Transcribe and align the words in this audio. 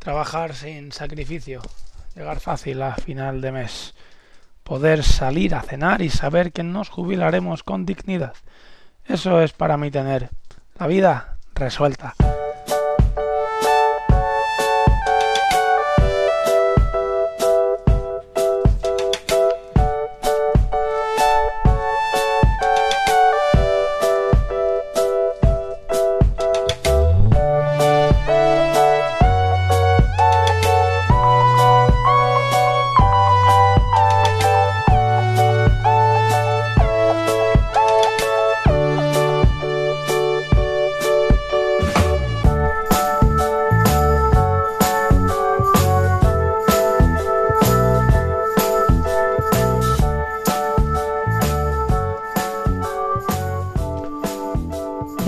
Trabajar 0.00 0.54
sin 0.54 0.92
sacrificio, 0.92 1.60
llegar 2.16 2.40
fácil 2.40 2.80
a 2.80 2.94
final 2.94 3.42
de 3.42 3.52
mes, 3.52 3.94
poder 4.64 5.04
salir 5.04 5.54
a 5.54 5.60
cenar 5.60 6.00
y 6.00 6.08
saber 6.08 6.52
que 6.52 6.62
nos 6.62 6.88
jubilaremos 6.88 7.62
con 7.62 7.84
dignidad. 7.84 8.32
Eso 9.04 9.42
es 9.42 9.52
para 9.52 9.76
mí 9.76 9.90
tener 9.90 10.30
la 10.78 10.86
vida 10.86 11.36
resuelta. 11.54 12.14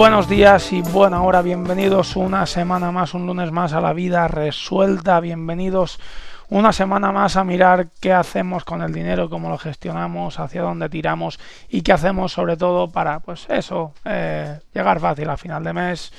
Buenos 0.02 0.28
días 0.28 0.72
y 0.72 0.82
buena 0.82 1.22
hora, 1.22 1.42
bienvenidos 1.42 2.16
una 2.16 2.44
semana 2.44 2.90
más, 2.90 3.14
un 3.14 3.24
lunes 3.24 3.52
más 3.52 3.72
a 3.72 3.80
la 3.80 3.92
vida 3.92 4.26
resuelta, 4.26 5.20
bienvenidos 5.20 6.00
una 6.48 6.72
semana 6.72 7.12
más 7.12 7.36
a 7.36 7.44
mirar 7.44 7.86
qué 8.00 8.12
hacemos 8.12 8.64
con 8.64 8.82
el 8.82 8.92
dinero, 8.92 9.30
cómo 9.30 9.48
lo 9.48 9.58
gestionamos, 9.58 10.40
hacia 10.40 10.62
dónde 10.62 10.88
tiramos 10.88 11.38
y 11.68 11.82
qué 11.82 11.92
hacemos 11.92 12.32
sobre 12.32 12.56
todo 12.56 12.90
para, 12.90 13.20
pues 13.20 13.46
eso, 13.48 13.94
eh, 14.04 14.58
llegar 14.74 14.98
fácil 14.98 15.30
a 15.30 15.36
final 15.36 15.62
de 15.62 15.72
mes, 15.72 16.12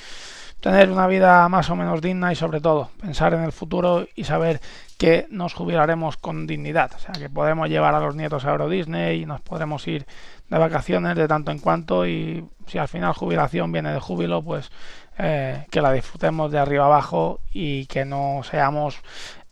tener 0.60 0.90
una 0.90 1.06
vida 1.06 1.46
más 1.50 1.68
o 1.68 1.76
menos 1.76 2.00
digna 2.00 2.32
y 2.32 2.36
sobre 2.36 2.62
todo 2.62 2.88
pensar 2.98 3.34
en 3.34 3.44
el 3.44 3.52
futuro 3.52 4.06
y 4.14 4.24
saber 4.24 4.62
que 4.96 5.26
nos 5.28 5.52
jubilaremos 5.52 6.16
con 6.16 6.46
dignidad, 6.46 6.90
o 6.96 6.98
sea 6.98 7.12
que 7.12 7.28
podemos 7.28 7.68
llevar 7.68 7.94
a 7.94 8.00
los 8.00 8.16
nietos 8.16 8.46
a 8.46 8.52
Euro 8.52 8.70
Disney 8.70 9.20
y 9.20 9.26
nos 9.26 9.42
podremos 9.42 9.86
ir 9.86 10.06
de 10.48 10.58
vacaciones 10.58 11.16
de 11.16 11.28
tanto 11.28 11.50
en 11.50 11.58
cuanto 11.58 12.06
y 12.06 12.46
si 12.66 12.78
al 12.78 12.88
final 12.88 13.12
jubilación 13.14 13.72
viene 13.72 13.92
de 13.92 14.00
júbilo, 14.00 14.42
pues 14.42 14.70
eh, 15.18 15.66
que 15.70 15.80
la 15.80 15.92
disfrutemos 15.92 16.50
de 16.50 16.58
arriba 16.58 16.86
abajo 16.86 17.40
y 17.52 17.86
que 17.86 18.04
no 18.04 18.42
seamos 18.42 18.98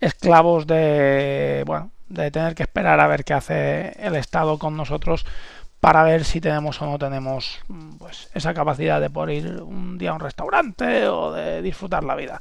esclavos 0.00 0.66
de, 0.66 1.62
bueno, 1.66 1.90
de 2.08 2.30
tener 2.30 2.54
que 2.54 2.64
esperar 2.64 3.00
a 3.00 3.06
ver 3.06 3.24
qué 3.24 3.34
hace 3.34 3.96
el 4.00 4.16
Estado 4.16 4.58
con 4.58 4.76
nosotros 4.76 5.24
para 5.82 6.04
ver 6.04 6.24
si 6.24 6.40
tenemos 6.40 6.80
o 6.80 6.86
no 6.86 6.96
tenemos 6.96 7.58
pues 7.98 8.30
esa 8.34 8.54
capacidad 8.54 9.00
de 9.00 9.10
poder 9.10 9.38
ir 9.38 9.62
un 9.62 9.98
día 9.98 10.10
a 10.10 10.14
un 10.14 10.20
restaurante 10.20 11.08
o 11.08 11.32
de 11.32 11.60
disfrutar 11.60 12.04
la 12.04 12.14
vida. 12.14 12.40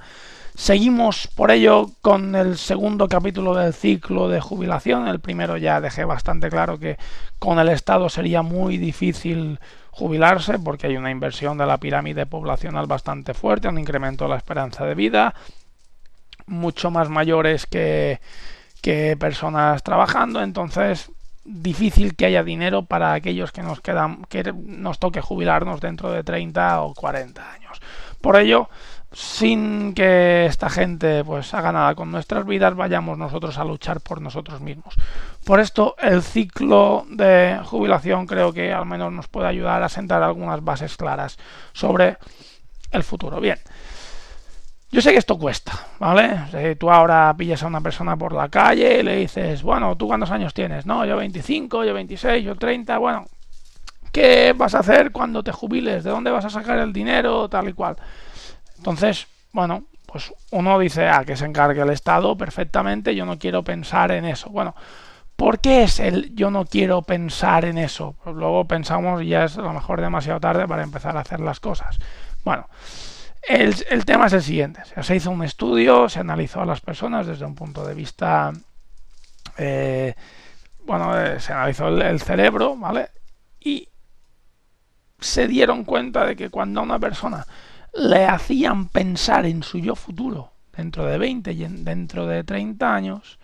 Seguimos 0.54 1.26
por 1.26 1.50
ello 1.50 1.90
con 2.02 2.36
el 2.36 2.56
segundo 2.56 3.08
capítulo 3.08 3.56
del 3.56 3.74
ciclo 3.74 4.30
de 4.30 4.42
jubilación. 4.42 5.08
El 5.08 5.20
primero 5.20 5.58
ya 5.58 5.82
dejé 5.82 6.06
bastante 6.06 6.52
claro 6.52 6.78
que 6.78 7.00
con 7.40 7.58
el 7.58 7.70
Estado 7.70 8.10
sería 8.10 8.44
muy 8.44 8.78
difícil 8.78 9.60
jubilarse 9.90 10.60
porque 10.60 10.86
hay 10.86 10.98
una 10.98 11.10
inversión 11.10 11.58
de 11.58 11.66
la 11.66 11.80
pirámide 11.80 12.28
poblacional 12.28 12.86
bastante 12.86 13.34
fuerte, 13.34 13.70
un 13.70 13.80
incremento 13.80 14.26
de 14.26 14.30
la 14.30 14.38
esperanza 14.38 14.86
de 14.86 14.94
vida, 14.94 15.34
mucho 16.46 16.92
más 16.92 17.10
mayores 17.10 17.66
que, 17.66 18.22
que 18.84 19.18
personas 19.20 19.82
trabajando, 19.82 20.44
entonces 20.44 21.10
difícil 21.44 22.16
que 22.16 22.26
haya 22.26 22.44
dinero 22.44 22.84
para 22.84 23.14
aquellos 23.14 23.52
que 23.52 23.64
nos 23.64 23.82
quedan 23.82 24.24
que 24.26 24.54
nos 24.54 25.00
toque 25.00 25.22
jubilarnos 25.22 25.82
dentro 25.82 26.12
de 26.12 26.24
30 26.24 26.82
o 26.82 26.94
40 26.94 27.52
años. 27.52 27.82
Por 28.22 28.36
ello, 28.36 28.70
sin 29.12 29.94
que 29.94 30.46
esta 30.46 30.70
gente 30.70 31.24
pues 31.24 31.54
haga 31.54 31.72
nada 31.72 31.96
con 31.96 32.12
nuestras 32.12 32.46
vidas, 32.46 32.76
vayamos 32.76 33.18
nosotros 33.18 33.58
a 33.58 33.66
luchar 33.66 34.00
por 34.02 34.22
nosotros 34.22 34.62
mismos. 34.62 34.96
Por 35.46 35.60
esto 35.60 35.96
el 36.00 36.22
ciclo 36.22 37.06
de 37.10 37.60
jubilación 37.66 38.28
creo 38.28 38.54
que 38.54 38.72
al 38.72 38.86
menos 38.86 39.12
nos 39.12 39.28
puede 39.28 39.48
ayudar 39.48 39.84
a 39.84 39.90
sentar 39.90 40.24
algunas 40.24 40.64
bases 40.64 40.96
claras 40.96 41.38
sobre 41.74 42.18
el 42.92 43.04
futuro. 43.04 43.40
Bien. 43.42 43.58
Yo 44.92 45.02
sé 45.02 45.14
que 45.14 45.20
esto 45.20 45.38
cuesta, 45.38 45.72
¿vale? 46.00 46.76
Tú 46.76 46.92
ahora 46.92 47.34
pillas 47.38 47.64
a 47.64 47.68
una 47.68 47.80
persona 47.80 48.18
por 48.18 48.34
la 48.34 48.50
calle 48.50 49.00
y 49.00 49.04
le 49.04 49.16
dices, 49.16 49.64
bueno, 49.64 49.96
¿tú 49.96 50.08
cuántos 50.08 50.32
años 50.32 50.54
tienes? 50.54 50.86
No, 50.86 51.06
yo 51.06 51.16
25, 51.16 51.86
yo 51.86 51.94
26, 51.94 52.44
yo 52.44 52.56
30, 52.56 52.98
bueno, 52.98 53.26
¿qué 54.12 54.54
vas 54.54 54.76
a 54.76 54.80
hacer 54.80 55.14
cuando 55.14 55.44
te 55.44 55.54
jubiles? 55.54 56.04
¿De 56.04 56.10
dónde 56.10 56.30
vas 56.30 56.44
a 56.44 56.50
sacar 56.50 56.78
el 56.80 56.92
dinero? 56.92 57.48
Tal 57.48 57.70
y 57.70 57.74
cual. 57.74 57.96
Entonces, 58.78 59.28
bueno, 59.54 59.86
pues 60.08 60.34
uno 60.52 60.78
dice, 60.78 61.08
ah, 61.08 61.24
que 61.26 61.38
se 61.38 61.46
encargue 61.46 61.82
el 61.82 61.90
Estado 61.90 62.36
perfectamente, 62.36 63.16
yo 63.16 63.26
no 63.26 63.40
quiero 63.40 63.64
pensar 63.64 64.12
en 64.12 64.26
eso. 64.26 64.50
Bueno, 64.50 64.76
¿por 65.38 65.60
qué 65.60 65.84
es 65.84 66.02
el 66.02 66.36
yo 66.36 66.52
no 66.52 66.66
quiero 66.66 67.02
pensar 67.02 67.64
en 67.64 67.78
eso? 67.78 68.16
Pues 68.26 68.36
luego 68.36 68.66
pensamos 68.66 69.22
y 69.22 69.28
ya 69.28 69.46
es 69.46 69.58
a 69.58 69.62
lo 69.62 69.72
mejor 69.72 70.02
demasiado 70.02 70.42
tarde 70.42 70.68
para 70.68 70.84
empezar 70.84 71.16
a 71.16 71.22
hacer 71.22 71.40
las 71.40 71.62
cosas. 71.62 71.98
Bueno, 72.44 72.68
el, 73.42 74.06
tema 74.06 74.28
es 74.28 74.34
el 74.34 74.44
siguiente. 74.44 74.82
Se 75.02 75.16
hizo 75.16 75.32
un 75.32 75.44
estudio, 75.44 76.10
se 76.10 76.20
analizó 76.20 76.62
a 76.62 76.66
las 76.66 76.82
personas 76.82 77.28
desde 77.28 77.46
un 77.46 77.56
punto 77.56 77.86
de 77.86 77.94
vista... 77.94 78.52
Eh, 79.58 80.16
bueno, 80.84 81.18
eh, 81.20 81.40
se 81.40 81.54
analizó 81.54 81.88
el 81.88 82.22
cerebro, 82.22 82.76
¿vale? 82.76 83.10
Y 83.60 83.88
se 85.20 85.48
dieron 85.48 85.84
cuenta 85.84 86.26
de 86.26 86.36
que 86.36 86.50
cuando 86.50 86.82
una 86.82 87.00
persona 87.00 87.46
le 87.94 88.26
hacían 88.26 88.88
pensar 88.88 89.46
en 89.46 89.64
su 89.64 89.80
yo 89.80 89.96
futuro 89.96 90.52
dentro 90.76 91.06
de 91.06 91.18
20 91.18 91.52
y 91.52 91.68
dentro 91.68 92.26
de 92.26 92.44
30 92.44 92.96
años, 92.96 93.40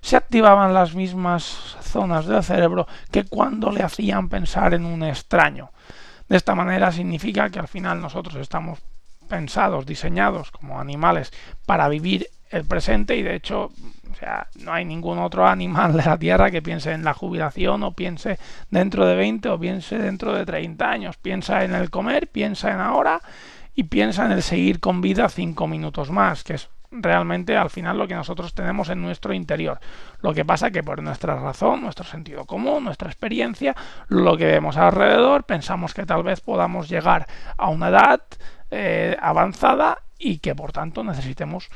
se 0.00 0.16
activaban 0.16 0.74
las 0.74 0.94
mismas 0.94 1.76
zonas 1.80 2.26
del 2.26 2.42
cerebro 2.42 2.88
que 3.10 3.24
cuando 3.24 3.70
le 3.70 3.82
hacían 3.82 4.28
pensar 4.28 4.74
en 4.74 4.84
un 4.84 5.04
extraño. 5.04 5.70
De 6.28 6.36
esta 6.36 6.54
manera 6.54 6.90
significa 6.90 7.50
que 7.50 7.58
al 7.58 7.68
final 7.68 8.00
nosotros 8.00 8.36
estamos 8.36 8.80
pensados, 9.32 9.86
diseñados 9.86 10.50
como 10.50 10.78
animales 10.78 11.32
para 11.64 11.88
vivir 11.88 12.26
el 12.50 12.66
presente 12.66 13.16
y 13.16 13.22
de 13.22 13.34
hecho 13.34 13.70
o 14.10 14.14
sea, 14.14 14.46
no 14.60 14.74
hay 14.74 14.84
ningún 14.84 15.18
otro 15.18 15.46
animal 15.46 15.96
de 15.96 16.04
la 16.04 16.18
Tierra 16.18 16.50
que 16.50 16.60
piense 16.60 16.92
en 16.92 17.02
la 17.02 17.14
jubilación 17.14 17.82
o 17.82 17.92
piense 17.92 18.38
dentro 18.68 19.06
de 19.06 19.16
20 19.16 19.48
o 19.48 19.58
piense 19.58 19.96
dentro 19.96 20.34
de 20.34 20.44
30 20.44 20.86
años. 20.86 21.16
Piensa 21.16 21.64
en 21.64 21.74
el 21.74 21.88
comer, 21.88 22.28
piensa 22.28 22.72
en 22.72 22.80
ahora 22.80 23.22
y 23.74 23.84
piensa 23.84 24.26
en 24.26 24.32
el 24.32 24.42
seguir 24.42 24.80
con 24.80 25.00
vida 25.00 25.30
cinco 25.30 25.66
minutos 25.66 26.10
más, 26.10 26.44
que 26.44 26.54
es 26.54 26.68
realmente 26.90 27.56
al 27.56 27.70
final 27.70 27.96
lo 27.96 28.06
que 28.06 28.14
nosotros 28.14 28.52
tenemos 28.52 28.90
en 28.90 29.00
nuestro 29.00 29.32
interior. 29.32 29.80
Lo 30.20 30.34
que 30.34 30.44
pasa 30.44 30.70
que 30.70 30.82
por 30.82 31.02
nuestra 31.02 31.36
razón, 31.36 31.80
nuestro 31.80 32.04
sentido 32.04 32.44
común, 32.44 32.84
nuestra 32.84 33.08
experiencia, 33.08 33.74
lo 34.08 34.36
que 34.36 34.44
vemos 34.44 34.76
alrededor, 34.76 35.44
pensamos 35.44 35.94
que 35.94 36.04
tal 36.04 36.22
vez 36.22 36.42
podamos 36.42 36.90
llegar 36.90 37.26
a 37.56 37.70
una 37.70 37.88
edad 37.88 38.20
eh, 38.74 39.16
avanzada 39.20 39.98
y 40.18 40.38
que 40.38 40.54
por 40.54 40.72
tanto 40.72 41.04
necesitemos 41.04 41.68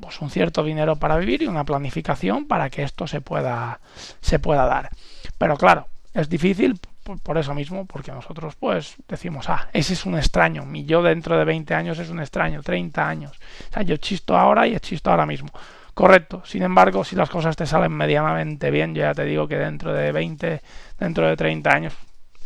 pues, 0.00 0.20
un 0.20 0.30
cierto 0.30 0.62
dinero 0.62 0.96
para 0.96 1.16
vivir 1.16 1.42
y 1.42 1.46
una 1.46 1.64
planificación 1.64 2.46
para 2.46 2.68
que 2.68 2.82
esto 2.82 3.06
se 3.06 3.22
pueda, 3.22 3.80
se 4.20 4.38
pueda 4.38 4.66
dar. 4.66 4.90
Pero 5.38 5.56
claro, 5.56 5.88
es 6.12 6.28
difícil 6.28 6.78
por, 7.22 7.38
eso 7.38 7.54
mismo, 7.54 7.86
porque 7.86 8.12
nosotros 8.12 8.56
pues 8.56 8.96
decimos, 9.08 9.48
ah, 9.48 9.68
ese 9.72 9.94
es 9.94 10.04
un 10.04 10.18
extraño, 10.18 10.66
mi 10.66 10.84
yo 10.84 11.02
dentro 11.02 11.38
de 11.38 11.46
20 11.46 11.74
años 11.74 11.98
es 11.98 12.10
un 12.10 12.20
extraño, 12.20 12.62
30 12.62 13.08
años. 13.08 13.32
O 13.70 13.72
sea, 13.72 13.82
yo 13.82 13.96
chisto 13.96 14.36
ahora 14.36 14.66
y 14.66 14.78
chisto 14.80 15.10
ahora 15.10 15.24
mismo. 15.24 15.48
Correcto. 15.94 16.42
Sin 16.44 16.62
embargo, 16.62 17.04
si 17.04 17.16
las 17.16 17.30
cosas 17.30 17.56
te 17.56 17.66
salen 17.66 17.92
medianamente 17.92 18.70
bien, 18.70 18.94
yo 18.94 19.00
ya 19.00 19.14
te 19.14 19.24
digo 19.24 19.48
que 19.48 19.56
dentro 19.56 19.92
de 19.92 20.12
20, 20.12 20.60
dentro 20.98 21.26
de 21.26 21.36
30 21.36 21.70
años 21.70 21.94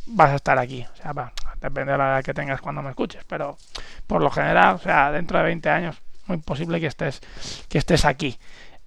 vas 0.06 0.30
a 0.30 0.36
estar 0.36 0.58
aquí. 0.58 0.86
O 0.90 0.96
sea, 0.96 1.12
depende 1.62 1.92
de 1.92 1.98
la 1.98 2.08
edad 2.08 2.24
que 2.24 2.34
tengas 2.34 2.60
cuando 2.60 2.82
me 2.82 2.90
escuches, 2.90 3.24
pero 3.24 3.56
por 4.06 4.20
lo 4.20 4.30
general, 4.30 4.76
o 4.76 4.78
sea, 4.78 5.10
dentro 5.12 5.38
de 5.38 5.44
20 5.44 5.70
años, 5.70 6.02
muy 6.26 6.38
posible 6.38 6.80
que 6.80 6.88
estés, 6.88 7.20
que 7.68 7.78
estés 7.78 8.04
aquí. 8.04 8.38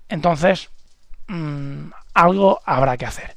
Entonces, 0.10 0.70
mmm, 1.28 1.90
algo 2.14 2.60
habrá 2.66 2.98
que 2.98 3.06
hacer. 3.06 3.36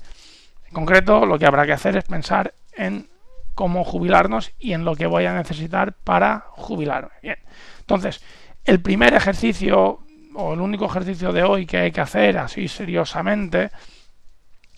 En 0.67 0.75
concreto, 0.75 1.25
lo 1.25 1.39
que 1.39 1.47
habrá 1.47 1.65
que 1.65 1.73
hacer 1.73 1.97
es 1.97 2.05
pensar 2.05 2.53
en 2.77 3.09
cómo 3.55 3.85
jubilarnos 3.85 4.53
y 4.59 4.73
en 4.73 4.85
lo 4.85 4.95
que 4.95 5.07
voy 5.07 5.25
a 5.27 5.35
necesitar 5.35 5.93
para 5.93 6.45
jubilarme. 6.51 7.11
Bien. 7.23 7.39
Entonces, 7.81 8.23
el 8.65 8.81
primer 8.81 9.15
ejercicio 9.15 10.01
o 10.35 10.55
el 10.55 10.61
único 10.61 10.87
ejercicio 10.87 11.33
de 11.33 11.43
hoy 11.43 11.67
que 11.67 11.79
hay 11.79 11.91
que 11.91 12.01
hacer 12.01 12.39
así 12.39 12.69
seriosamente 12.69 13.71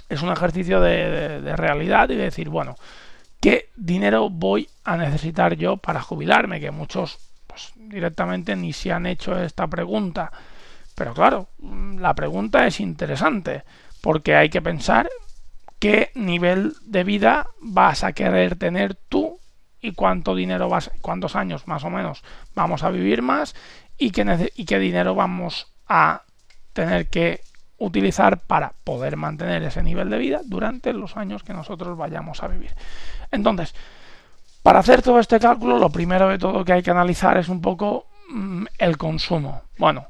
es 0.09 0.23
un 0.23 0.31
ejercicio 0.31 0.81
de, 0.81 1.55
realidad 1.57 2.09
y 2.11 2.17
de 2.17 2.25
decir, 2.25 2.49
bueno, 2.49 2.77
¿qué 3.41 3.71
dinero 3.77 4.31
voy 4.31 4.69
a 4.85 4.97
necesitar 4.97 5.57
yo 5.57 5.77
para 5.77 6.03
jubilarme? 6.03 6.61
Que 6.61 6.71
muchos 6.71 7.19
pues, 7.47 7.73
directamente 7.77 8.55
ni 8.57 8.73
se 8.73 8.93
han 8.93 9.07
hecho 9.07 9.39
esta 9.39 9.67
pregunta. 9.67 10.31
Pero 10.95 11.15
claro, 11.15 11.49
la 11.99 12.15
pregunta 12.15 12.67
es 12.67 12.81
interesante, 12.81 13.65
porque 14.03 14.37
hay 14.37 14.51
que 14.51 14.61
pensar 14.61 15.09
qué 15.79 16.11
nivel 16.15 16.75
de 16.85 17.05
vida 17.05 17.47
vas 17.61 18.05
a 18.05 18.13
querer 18.13 18.57
tener 18.57 18.95
tú 18.95 19.39
y 19.81 19.93
cuánto 19.93 20.35
dinero 20.35 20.69
vas, 20.69 20.91
cuántos 21.01 21.37
años 21.37 21.67
más 21.67 21.85
o 21.85 21.91
menos 21.91 22.23
vamos 22.55 22.83
a 22.83 22.91
vivir 22.91 23.23
más 23.23 23.55
y 23.97 24.11
qué, 24.11 24.53
y 24.55 24.67
qué 24.67 24.79
dinero 24.79 25.15
vamos 25.15 25.73
a 25.89 26.23
tener 26.75 27.09
que 27.09 27.41
utilizar 27.81 28.39
para 28.39 28.75
poder 28.85 29.17
mantener 29.17 29.63
ese 29.65 29.83
nivel 29.83 30.11
de 30.11 30.19
vida 30.19 30.41
durante 30.45 30.93
los 30.93 31.17
años 31.17 31.43
que 31.43 31.55
nosotros 31.55 31.97
vayamos 31.97 32.43
a 32.43 32.49
vivir. 32.49 32.73
Entonces, 33.33 33.75
para 34.63 34.81
hacer 34.81 35.03
todo 35.03 35.19
este 35.19 35.41
cálculo, 35.41 35.79
lo 35.79 35.91
primero 35.91 36.29
de 36.29 36.39
todo 36.39 36.65
que 36.65 36.75
hay 36.75 36.83
que 36.83 36.91
analizar 36.91 37.39
es 37.39 37.49
un 37.49 37.63
poco 37.63 38.07
mm, 38.29 38.67
el 38.79 38.99
consumo. 38.99 39.63
Bueno, 39.79 40.07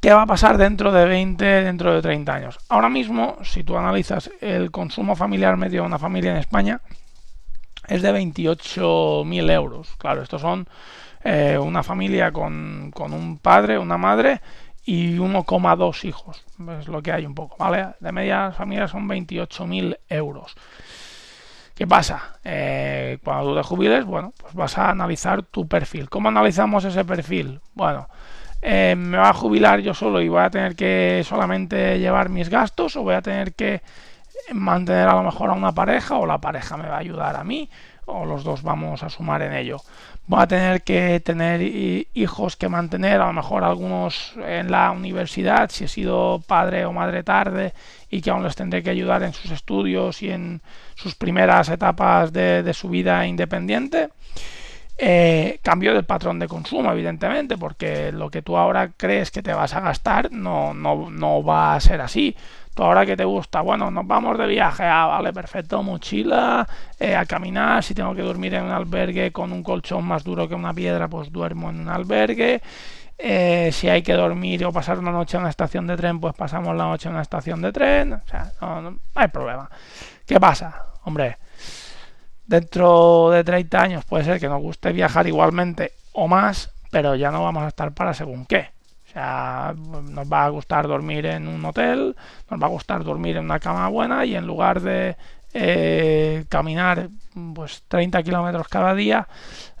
¿qué 0.00 0.12
va 0.12 0.22
a 0.22 0.26
pasar 0.26 0.58
dentro 0.58 0.90
de 0.90 1.04
20, 1.04 1.44
dentro 1.44 1.94
de 1.94 2.02
30 2.02 2.34
años? 2.34 2.58
Ahora 2.68 2.88
mismo, 2.88 3.38
si 3.44 3.62
tú 3.62 3.78
analizas 3.78 4.30
el 4.40 4.72
consumo 4.72 5.14
familiar 5.14 5.56
medio 5.56 5.82
de 5.82 5.86
una 5.86 6.00
familia 6.00 6.32
en 6.32 6.38
España, 6.38 6.80
es 7.86 8.02
de 8.02 8.12
28.000 8.12 9.50
euros. 9.52 9.94
Claro, 9.96 10.22
estos 10.22 10.40
son 10.42 10.66
eh, 11.22 11.56
una 11.56 11.84
familia 11.84 12.32
con, 12.32 12.90
con 12.92 13.12
un 13.12 13.38
padre, 13.38 13.78
una 13.78 13.96
madre 13.96 14.40
y 14.86 15.16
1,2 15.18 16.04
hijos. 16.04 16.44
Es 16.78 16.86
lo 16.86 17.02
que 17.02 17.12
hay 17.12 17.26
un 17.26 17.34
poco, 17.34 17.56
¿vale? 17.58 17.88
De 17.98 18.12
media 18.12 18.52
familia 18.52 18.86
son 18.86 19.08
28.000 19.08 19.98
euros. 20.08 20.54
¿Qué 21.74 21.86
pasa? 21.86 22.38
Eh, 22.44 23.18
cuando 23.22 23.50
tú 23.50 23.56
te 23.56 23.62
jubiles, 23.64 24.04
bueno, 24.04 24.32
pues 24.40 24.54
vas 24.54 24.78
a 24.78 24.88
analizar 24.88 25.42
tu 25.42 25.66
perfil. 25.66 26.08
¿Cómo 26.08 26.28
analizamos 26.28 26.84
ese 26.84 27.04
perfil? 27.04 27.60
Bueno, 27.74 28.08
eh, 28.62 28.94
¿me 28.96 29.18
va 29.18 29.30
a 29.30 29.34
jubilar 29.34 29.80
yo 29.80 29.92
solo 29.92 30.20
y 30.22 30.28
voy 30.28 30.40
a 30.40 30.50
tener 30.50 30.76
que 30.76 31.22
solamente 31.24 31.98
llevar 31.98 32.28
mis 32.28 32.48
gastos 32.48 32.96
o 32.96 33.02
voy 33.02 33.14
a 33.14 33.22
tener 33.22 33.54
que 33.54 33.82
mantener 34.52 35.08
a 35.08 35.14
lo 35.14 35.24
mejor 35.24 35.50
a 35.50 35.54
una 35.54 35.72
pareja 35.72 36.16
o 36.16 36.26
la 36.26 36.38
pareja 36.38 36.76
me 36.76 36.88
va 36.88 36.96
a 36.96 37.00
ayudar 37.00 37.36
a 37.36 37.44
mí 37.44 37.68
o 38.06 38.24
los 38.24 38.44
dos 38.44 38.62
vamos 38.62 39.02
a 39.02 39.10
sumar 39.10 39.42
en 39.42 39.52
ello? 39.52 39.80
voy 40.26 40.42
a 40.42 40.46
tener 40.46 40.82
que 40.82 41.20
tener 41.20 41.62
hijos 42.14 42.56
que 42.56 42.68
mantener, 42.68 43.20
a 43.20 43.26
lo 43.26 43.32
mejor 43.32 43.64
algunos 43.64 44.32
en 44.44 44.70
la 44.70 44.90
universidad, 44.90 45.70
si 45.70 45.84
he 45.84 45.88
sido 45.88 46.42
padre 46.46 46.84
o 46.84 46.92
madre 46.92 47.22
tarde 47.22 47.72
y 48.10 48.20
que 48.20 48.30
aún 48.30 48.42
les 48.42 48.56
tendré 48.56 48.82
que 48.82 48.90
ayudar 48.90 49.22
en 49.22 49.32
sus 49.32 49.50
estudios 49.50 50.22
y 50.22 50.30
en 50.30 50.62
sus 50.94 51.14
primeras 51.14 51.68
etapas 51.68 52.32
de, 52.32 52.72
su 52.74 52.88
vida 52.88 53.26
independiente. 53.26 54.08
Eh, 54.98 55.60
cambio 55.62 55.92
del 55.92 56.04
patrón 56.04 56.38
de 56.38 56.48
consumo, 56.48 56.90
evidentemente, 56.90 57.58
porque 57.58 58.12
lo 58.12 58.30
que 58.30 58.40
tú 58.40 58.56
ahora 58.56 58.92
crees 58.96 59.30
que 59.30 59.42
te 59.42 59.52
vas 59.52 59.74
a 59.74 59.80
gastar 59.80 60.32
no, 60.32 60.72
no, 60.72 61.10
no 61.10 61.44
va 61.44 61.74
a 61.74 61.80
ser 61.80 62.00
así 62.00 62.34
ahora 62.84 63.06
que 63.06 63.16
te 63.16 63.24
gusta, 63.24 63.60
bueno, 63.60 63.90
nos 63.90 64.06
vamos 64.06 64.36
de 64.38 64.46
viaje, 64.46 64.84
ah, 64.84 65.06
vale, 65.06 65.32
perfecto, 65.32 65.82
mochila, 65.82 66.66
eh, 66.98 67.14
a 67.16 67.24
caminar, 67.24 67.82
si 67.82 67.94
tengo 67.94 68.14
que 68.14 68.22
dormir 68.22 68.54
en 68.54 68.64
un 68.64 68.70
albergue 68.70 69.32
con 69.32 69.52
un 69.52 69.62
colchón 69.62 70.04
más 70.04 70.24
duro 70.24 70.48
que 70.48 70.54
una 70.54 70.74
piedra, 70.74 71.08
pues 71.08 71.32
duermo 71.32 71.70
en 71.70 71.80
un 71.80 71.88
albergue. 71.88 72.60
Eh, 73.18 73.70
si 73.72 73.88
hay 73.88 74.02
que 74.02 74.12
dormir 74.12 74.64
o 74.66 74.72
pasar 74.72 74.98
una 74.98 75.10
noche 75.10 75.36
en 75.36 75.42
una 75.42 75.50
estación 75.50 75.86
de 75.86 75.96
tren, 75.96 76.20
pues 76.20 76.34
pasamos 76.34 76.76
la 76.76 76.84
noche 76.84 77.08
en 77.08 77.14
una 77.14 77.22
estación 77.22 77.62
de 77.62 77.72
tren. 77.72 78.12
O 78.12 78.22
sea, 78.26 78.52
no, 78.60 78.82
no 78.82 78.98
hay 79.14 79.28
problema. 79.28 79.70
¿Qué 80.26 80.38
pasa? 80.38 80.86
Hombre, 81.04 81.38
dentro 82.46 83.30
de 83.30 83.42
30 83.42 83.80
años 83.80 84.04
puede 84.04 84.24
ser 84.24 84.38
que 84.38 84.48
nos 84.48 84.60
guste 84.60 84.92
viajar 84.92 85.26
igualmente 85.26 85.92
o 86.12 86.28
más, 86.28 86.72
pero 86.90 87.14
ya 87.14 87.30
no 87.30 87.42
vamos 87.42 87.62
a 87.62 87.68
estar 87.68 87.92
para 87.92 88.12
según 88.12 88.44
qué 88.44 88.75
nos 89.16 90.32
va 90.32 90.44
a 90.44 90.48
gustar 90.50 90.86
dormir 90.86 91.26
en 91.26 91.48
un 91.48 91.64
hotel, 91.64 92.14
nos 92.50 92.62
va 92.62 92.66
a 92.66 92.70
gustar 92.70 93.02
dormir 93.02 93.36
en 93.36 93.44
una 93.44 93.58
cama 93.58 93.88
buena 93.88 94.24
y 94.24 94.36
en 94.36 94.46
lugar 94.46 94.80
de 94.80 95.16
eh, 95.54 96.44
caminar 96.50 97.08
pues 97.54 97.82
30 97.88 98.22
kilómetros 98.22 98.68
cada 98.68 98.94
día 98.94 99.26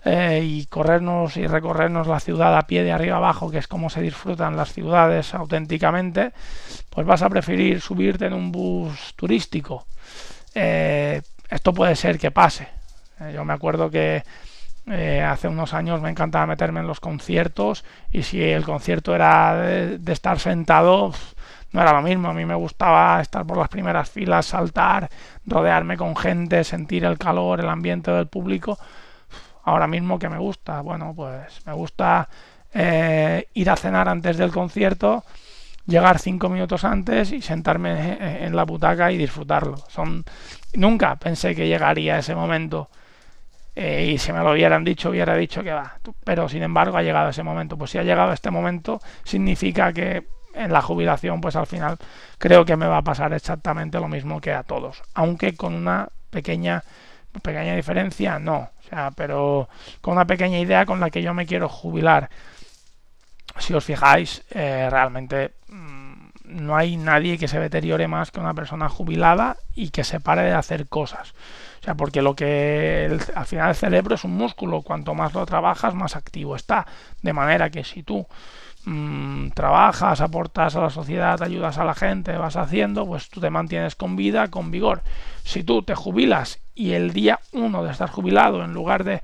eh, 0.04 0.40
y 0.42 0.64
corrernos 0.66 1.36
y 1.36 1.46
recorrernos 1.46 2.06
la 2.06 2.20
ciudad 2.20 2.56
a 2.56 2.66
pie 2.66 2.82
de 2.82 2.92
arriba 2.92 3.16
abajo, 3.16 3.50
que 3.50 3.58
es 3.58 3.68
como 3.68 3.90
se 3.90 4.00
disfrutan 4.00 4.56
las 4.56 4.72
ciudades 4.72 5.34
auténticamente, 5.34 6.32
pues 6.88 7.06
vas 7.06 7.20
a 7.20 7.28
preferir 7.28 7.82
subirte 7.82 8.24
en 8.26 8.32
un 8.32 8.52
bus 8.52 9.12
turístico. 9.16 9.86
Eh, 10.54 11.20
esto 11.50 11.74
puede 11.74 11.94
ser 11.94 12.18
que 12.18 12.30
pase. 12.30 12.68
yo 13.34 13.44
me 13.44 13.52
acuerdo 13.52 13.90
que 13.90 14.22
eh, 14.88 15.20
hace 15.20 15.48
unos 15.48 15.74
años 15.74 16.00
me 16.00 16.10
encantaba 16.10 16.46
meterme 16.46 16.78
en 16.78 16.86
los 16.86 17.00
conciertos 17.00 17.84
y 18.12 18.22
si 18.22 18.40
el 18.40 18.64
concierto 18.64 19.16
era 19.16 19.56
de, 19.56 20.12
estar 20.12 20.38
sentado, 20.38 21.12
no 21.72 21.82
era 21.82 21.92
lo 21.92 22.02
mismo. 22.02 22.28
A 22.28 22.32
mí 22.32 22.44
me 22.44 22.54
gustaba 22.54 23.20
estar 23.20 23.44
por 23.44 23.58
las 23.58 23.68
primeras 23.68 24.08
filas, 24.08 24.46
saltar, 24.46 25.10
rodearme 25.44 25.96
con 25.96 26.16
gente, 26.16 26.62
sentir 26.62 27.04
el 27.04 27.18
calor, 27.18 27.60
el 27.60 27.68
ambiente 27.68 28.12
del 28.12 28.28
público. 28.28 28.78
Ahora 29.64 29.88
mismo 29.88 30.18
que 30.20 30.28
me 30.28 30.38
gusta, 30.38 30.80
bueno, 30.82 31.12
pues 31.16 31.66
me 31.66 31.72
gusta 31.72 32.28
eh, 32.72 33.48
ir 33.54 33.70
a 33.70 33.76
cenar 33.76 34.08
antes 34.08 34.36
del 34.36 34.52
concierto, 34.52 35.24
llegar 35.86 36.20
cinco 36.20 36.48
minutos 36.48 36.84
antes 36.84 37.32
y 37.32 37.42
sentarme 37.42 38.44
en 38.46 38.54
la 38.54 38.64
butaca 38.64 39.10
y 39.10 39.16
disfrutarlo. 39.16 39.78
Son 39.88 40.24
nunca 40.74 41.16
pensé 41.16 41.56
que 41.56 41.66
llegaría 41.66 42.18
ese 42.18 42.36
momento 42.36 42.88
eh, 43.78 44.12
y 44.14 44.18
si 44.18 44.32
me 44.32 44.42
lo 44.42 44.52
hubieran 44.52 44.84
dicho, 44.84 45.10
hubiera 45.10 45.36
dicho 45.36 45.62
que 45.62 45.72
va. 45.72 45.98
Pero 46.24 46.48
sin 46.48 46.62
embargo 46.62 46.96
ha 46.96 47.02
llegado 47.02 47.28
ese 47.28 47.42
momento. 47.42 47.76
Pues 47.76 47.90
si 47.90 47.98
ha 47.98 48.02
llegado 48.02 48.32
este 48.32 48.50
momento, 48.50 49.00
significa 49.22 49.92
que 49.92 50.26
en 50.54 50.72
la 50.72 50.80
jubilación, 50.80 51.42
pues 51.42 51.56
al 51.56 51.66
final 51.66 51.98
creo 52.38 52.64
que 52.64 52.76
me 52.76 52.86
va 52.86 52.98
a 52.98 53.02
pasar 53.02 53.34
exactamente 53.34 54.00
lo 54.00 54.08
mismo 54.08 54.40
que 54.40 54.52
a 54.52 54.62
todos. 54.62 55.02
Aunque 55.12 55.54
con 55.54 55.74
una 55.74 56.08
pequeña, 56.30 56.82
pequeña 57.42 57.76
diferencia, 57.76 58.38
no. 58.38 58.70
O 58.80 58.88
sea, 58.88 59.10
pero 59.14 59.68
con 60.00 60.14
una 60.14 60.26
pequeña 60.26 60.58
idea 60.58 60.86
con 60.86 60.98
la 60.98 61.10
que 61.10 61.22
yo 61.22 61.34
me 61.34 61.44
quiero 61.44 61.68
jubilar. 61.68 62.30
Si 63.58 63.74
os 63.74 63.84
fijáis, 63.84 64.42
eh, 64.50 64.88
realmente 64.90 65.52
mm, 65.68 65.95
no 66.46 66.76
hay 66.76 66.96
nadie 66.96 67.38
que 67.38 67.48
se 67.48 67.60
deteriore 67.60 68.08
más 68.08 68.30
que 68.30 68.40
una 68.40 68.54
persona 68.54 68.88
jubilada 68.88 69.56
y 69.74 69.90
que 69.90 70.04
se 70.04 70.20
pare 70.20 70.42
de 70.42 70.54
hacer 70.54 70.88
cosas 70.88 71.34
sea, 71.86 71.94
porque 71.94 72.20
lo 72.20 72.34
que 72.34 73.18
al 73.34 73.46
final 73.46 73.70
el 73.70 73.74
cerebro 73.74 74.16
es 74.16 74.24
un 74.24 74.32
músculo, 74.36 74.82
cuanto 74.82 75.14
más 75.14 75.32
lo 75.34 75.46
trabajas, 75.46 75.94
más 75.94 76.16
activo 76.16 76.56
está. 76.56 76.86
De 77.22 77.32
manera 77.32 77.70
que 77.70 77.84
si 77.84 78.02
tú 78.02 78.26
mm, 78.84 79.50
trabajas, 79.50 80.20
aportas 80.20 80.74
a 80.76 80.80
la 80.80 80.90
sociedad, 80.90 81.40
ayudas 81.42 81.78
a 81.78 81.84
la 81.84 81.94
gente, 81.94 82.36
vas 82.36 82.56
haciendo, 82.56 83.06
pues 83.06 83.30
tú 83.30 83.40
te 83.40 83.50
mantienes 83.50 83.94
con 83.94 84.16
vida, 84.16 84.48
con 84.48 84.70
vigor. 84.70 85.02
Si 85.44 85.62
tú 85.62 85.82
te 85.82 85.94
jubilas 85.94 86.60
y 86.74 86.92
el 86.92 87.12
día 87.12 87.38
uno 87.52 87.84
de 87.84 87.92
estar 87.92 88.10
jubilado, 88.10 88.64
en 88.64 88.74
lugar 88.74 89.04
de, 89.04 89.22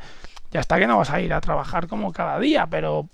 ya 0.52 0.60
está 0.60 0.78
que 0.78 0.86
no 0.86 0.98
vas 0.98 1.10
a 1.10 1.20
ir 1.20 1.34
a 1.34 1.40
trabajar 1.40 1.88
como 1.88 2.12
cada 2.12 2.38
día, 2.38 2.66
pero 2.68 3.08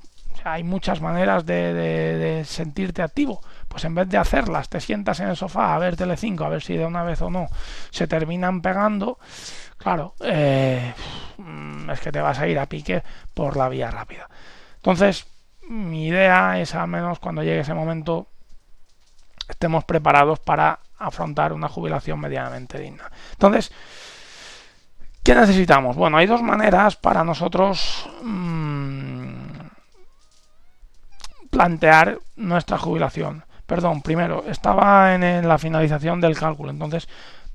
hay 0.45 0.63
muchas 0.63 1.01
maneras 1.01 1.47
de, 1.47 2.43
sentirte 2.47 3.03
activo. 3.03 3.41
Pues 3.69 3.85
en 3.85 3.95
vez 3.95 4.09
de 4.09 4.19
hacerlas, 4.19 4.69
te 4.69 4.81
sientas 4.81 5.21
en 5.21 5.29
el 5.29 5.37
sofá 5.37 5.75
a 5.75 5.79
ver 5.79 5.97
Telecinco, 5.97 6.45
a 6.45 6.49
ver 6.49 6.63
si 6.63 6.77
de 6.77 6.87
una 6.87 7.05
vez 7.05 7.21
o 7.23 7.31
no 7.31 7.49
se 7.91 8.07
terminan 8.09 8.63
pegando. 8.63 9.19
Claro, 9.77 10.15
eh, 10.21 10.95
es 11.93 12.01
que 12.01 12.11
te 12.11 12.21
vas 12.21 12.39
a 12.39 12.49
ir 12.49 12.59
a 12.59 12.67
pique 12.67 13.03
por 13.35 13.57
la 13.57 13.69
vía 13.69 13.91
rápida. 13.91 14.29
Entonces, 14.77 15.27
mi 15.69 16.09
idea 16.09 16.59
es 16.59 16.75
al 16.75 16.89
menos 16.89 17.19
cuando 17.19 17.43
llegue 17.43 17.61
ese 17.61 17.75
momento 17.75 18.27
estemos 19.49 19.85
preparados 19.85 20.39
para 20.41 20.79
afrontar 20.99 21.53
una 21.53 21.69
jubilación 21.69 22.21
medianamente 22.21 22.79
digna. 22.79 23.11
Entonces, 23.33 23.73
¿qué 25.23 25.35
necesitamos? 25.35 25.97
Bueno, 25.97 26.17
hay 26.17 26.27
dos 26.27 26.43
maneras 26.43 26.97
para 26.97 27.25
nosotros 27.25 28.09
mmm, 28.23 29.37
plantear 31.51 32.19
nuestra 32.37 32.79
jubilación. 32.79 33.45
Perdón, 33.69 34.01
primero, 34.01 34.45
estaba 34.49 35.15
en 35.15 35.47
la 35.47 35.59
finalización 35.59 36.23
del 36.23 36.39
cálculo. 36.39 36.71
Entonces, 36.71 37.07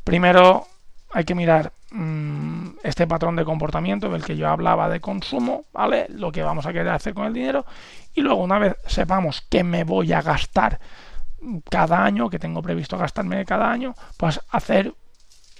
primero 0.03 0.67
hay 1.11 1.23
que 1.23 1.33
mirar 1.33 1.71
mm, 1.89 2.67
este 2.83 3.07
patrón 3.07 3.35
de 3.35 3.43
comportamiento 3.43 4.09
del 4.09 4.23
que 4.23 4.37
yo 4.37 4.47
hablaba 4.47 4.89
de 4.89 4.99
consumo, 4.99 5.65
¿vale? 5.73 6.05
Lo 6.09 6.31
que 6.31 6.43
vamos 6.43 6.67
a 6.67 6.71
querer 6.71 6.89
hacer 6.89 7.15
con 7.15 7.25
el 7.25 7.33
dinero. 7.33 7.65
Y 8.13 8.21
luego, 8.21 8.43
una 8.43 8.59
vez 8.59 8.75
sepamos 8.85 9.41
que 9.41 9.63
me 9.63 9.85
voy 9.85 10.13
a 10.13 10.21
gastar 10.21 10.79
cada 11.71 12.05
año, 12.05 12.29
que 12.29 12.37
tengo 12.37 12.61
previsto 12.61 12.95
gastarme 12.95 13.43
cada 13.43 13.71
año, 13.71 13.95
pues 14.15 14.39
hacer 14.51 14.93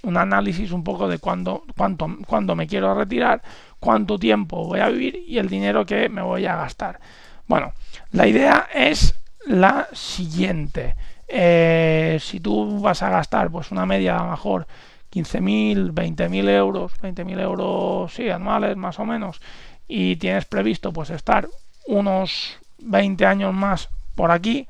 un 0.04 0.16
análisis 0.16 0.70
un 0.70 0.84
poco 0.84 1.08
de 1.08 1.18
cuándo, 1.18 1.64
cuánto, 1.76 2.06
cuándo 2.28 2.54
me 2.54 2.68
quiero 2.68 2.94
retirar, 2.94 3.42
cuánto 3.80 4.20
tiempo 4.20 4.64
voy 4.64 4.78
a 4.78 4.88
vivir 4.88 5.16
y 5.26 5.38
el 5.38 5.48
dinero 5.48 5.84
que 5.84 6.08
me 6.08 6.22
voy 6.22 6.46
a 6.46 6.54
gastar. 6.54 7.00
Bueno, 7.48 7.72
la 8.12 8.28
idea 8.28 8.68
es 8.72 9.16
la 9.46 9.88
siguiente. 9.92 10.96
Eh, 11.28 12.18
si 12.20 12.40
tú 12.40 12.80
vas 12.80 13.02
a 13.02 13.10
gastar 13.10 13.50
pues 13.50 13.70
una 13.70 13.86
media 13.86 14.18
a 14.18 14.24
lo 14.24 14.30
mejor 14.30 14.66
15.000, 15.12 15.92
20.000 15.92 16.48
euros, 16.50 16.92
20.000 17.00 17.40
euros, 17.40 18.12
sí, 18.12 18.28
anuales 18.28 18.76
más 18.76 18.98
o 18.98 19.04
menos, 19.04 19.40
y 19.86 20.16
tienes 20.16 20.44
previsto 20.44 20.92
pues 20.92 21.10
estar 21.10 21.48
unos 21.86 22.58
20 22.78 23.24
años 23.26 23.54
más 23.54 23.88
por 24.14 24.30
aquí, 24.30 24.68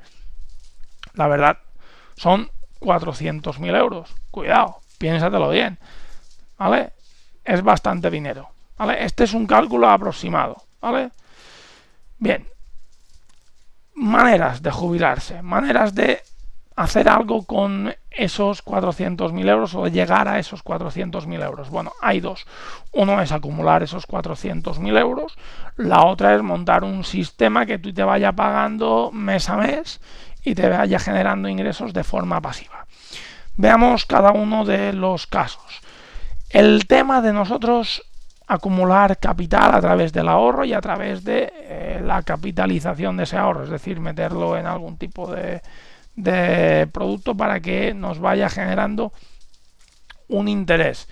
la 1.13 1.27
verdad, 1.27 1.57
son 2.15 2.49
400.000 2.79 3.77
euros. 3.77 4.15
Cuidado, 4.31 4.79
piénsatelo 4.97 5.49
bien. 5.49 5.77
¿Vale? 6.57 6.93
Es 7.43 7.61
bastante 7.61 8.09
dinero. 8.09 8.49
¿Vale? 8.77 9.03
Este 9.03 9.23
es 9.23 9.33
un 9.33 9.47
cálculo 9.47 9.89
aproximado. 9.89 10.63
¿Vale? 10.81 11.11
Bien. 12.17 12.47
Maneras 13.95 14.61
de 14.61 14.71
jubilarse. 14.71 15.41
Maneras 15.41 15.95
de 15.95 16.21
hacer 16.75 17.07
algo 17.07 17.45
con 17.45 17.95
esos 18.11 18.63
400.000 18.63 19.49
euros 19.49 19.75
o 19.75 19.85
de 19.85 19.91
llegar 19.91 20.27
a 20.27 20.39
esos 20.39 20.63
400.000 20.63 21.43
euros. 21.43 21.69
Bueno, 21.69 21.93
hay 22.01 22.19
dos. 22.19 22.45
Uno 22.91 23.21
es 23.21 23.31
acumular 23.31 23.83
esos 23.83 24.07
400.000 24.07 24.99
euros. 24.99 25.37
La 25.77 26.05
otra 26.05 26.35
es 26.35 26.41
montar 26.41 26.83
un 26.83 27.03
sistema 27.03 27.65
que 27.65 27.79
tú 27.79 27.93
te 27.93 28.03
vaya 28.03 28.33
pagando 28.33 29.11
mes 29.13 29.49
a 29.49 29.57
mes 29.57 30.01
y 30.43 30.55
te 30.55 30.69
vaya 30.69 30.99
generando 30.99 31.47
ingresos 31.47 31.93
de 31.93 32.03
forma 32.03 32.41
pasiva. 32.41 32.85
Veamos 33.57 34.05
cada 34.05 34.31
uno 34.31 34.65
de 34.65 34.91
los 34.93 35.27
casos. 35.27 35.81
El 36.49 36.87
tema 36.87 37.21
de 37.21 37.33
nosotros 37.33 38.03
acumular 38.47 39.17
capital 39.19 39.73
a 39.73 39.81
través 39.81 40.13
del 40.13 40.27
ahorro 40.27 40.65
y 40.65 40.73
a 40.73 40.81
través 40.81 41.23
de 41.23 41.51
eh, 41.55 42.01
la 42.03 42.21
capitalización 42.23 43.17
de 43.17 43.23
ese 43.23 43.37
ahorro, 43.37 43.63
es 43.63 43.69
decir, 43.69 43.99
meterlo 43.99 44.57
en 44.57 44.67
algún 44.67 44.97
tipo 44.97 45.31
de, 45.31 45.61
producto 46.91 47.35
para 47.35 47.59
que 47.59 47.93
nos 47.93 48.19
vaya 48.19 48.49
generando 48.49 49.11
un 50.27 50.47
interés. 50.47 51.07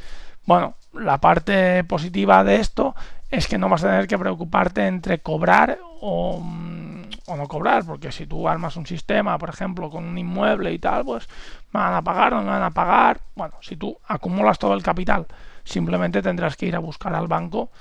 Bueno, 0.46 0.75
la 0.94 1.18
parte 1.20 1.84
positiva 1.84 2.44
de 2.44 2.58
esto 2.58 2.96
es 3.30 3.48
que 3.48 3.58
no 3.58 3.68
vas 3.68 3.84
a 3.84 3.90
tener 3.90 4.08
que 4.08 4.18
preocuparte 4.18 4.86
entre 4.86 5.20
cobrar 5.20 5.80
o, 6.02 6.40
mm, 6.40 7.04
no 7.36 7.48
cobrar, 7.48 7.84
porque 7.86 8.12
si 8.12 8.28
tú 8.28 8.48
armas 8.48 8.75
un 8.75 8.86
sistema, 8.86 9.38
por 9.40 9.50
ejemplo, 9.50 9.90
con 9.90 10.06
un 10.06 10.18
inmueble 10.18 10.72
y 10.72 10.78
tal, 10.78 11.04
pues 11.04 11.28
van 11.72 11.96
a 11.96 12.02
pagar 12.02 12.36
o 12.36 12.42
no 12.42 12.52
van 12.52 12.62
a 12.62 12.72
pagar. 12.72 13.22
Bueno, 13.36 13.56
si 13.62 13.75
tú 13.75 13.98
acumulas 14.08 14.60
todo 14.60 14.74
el 14.74 14.84
capital, 14.84 15.25
simplemente 15.63 16.22
tendrás 16.22 16.55
que 16.55 16.65
ir 16.65 16.75
a 16.75 16.79
buscar 16.79 17.13
al 17.15 17.27
banco 17.27 17.72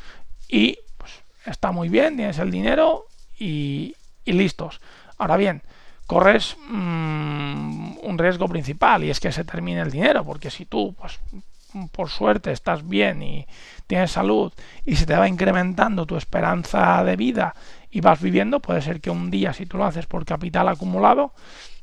y 0.48 0.78
pues 0.96 1.12
está 1.46 1.72
muy 1.72 1.88
bien, 1.88 2.16
tienes 2.16 2.38
el 2.38 2.50
dinero 2.50 3.06
y, 3.38 3.94
listos. 4.24 4.80
Ahora 5.18 5.36
bien, 5.36 5.62
corres 6.06 6.56
mmm, 6.68 7.96
un 8.02 8.18
riesgo 8.18 8.48
principal 8.48 9.04
y 9.04 9.10
es 9.10 9.20
que 9.20 9.32
se 9.32 9.44
termine 9.44 9.80
el 9.80 9.90
dinero, 9.90 10.24
porque 10.24 10.50
si 10.50 10.66
tú, 10.66 10.94
pues 10.98 11.18
por 11.90 12.10
suerte, 12.10 12.52
estás 12.52 12.86
bien 12.86 13.22
y 13.22 13.46
tienes 13.86 14.12
salud 14.12 14.52
y 14.84 14.96
se 14.96 15.06
te 15.06 15.16
va 15.16 15.28
incrementando 15.28 16.06
tu 16.06 16.16
esperanza 16.16 17.02
de 17.02 17.16
vida 17.16 17.54
y 17.90 18.00
vas 18.00 18.20
viviendo, 18.20 18.60
puede 18.60 18.82
ser 18.82 19.00
que 19.00 19.10
un 19.10 19.30
día, 19.30 19.52
si 19.52 19.66
tú 19.66 19.78
lo 19.78 19.84
haces 19.84 20.06
por 20.06 20.24
capital 20.24 20.68
acumulado, 20.68 21.32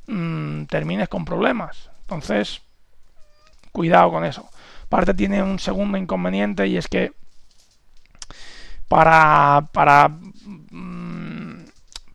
mmm, 0.07 0.63
termines 0.65 1.09
con 1.09 1.25
problemas. 1.25 1.89
Entonces, 2.01 2.61
cuidado 3.71 4.11
con 4.11 4.25
eso. 4.25 4.49
Aparte 4.89 5.13
tiene 5.13 5.41
un 5.43 5.59
segundo 5.59 5.97
inconveniente 5.97 6.67
y 6.67 6.75
es 6.75 6.87
que 6.87 7.13
para, 8.87 9.69
para 9.71 10.09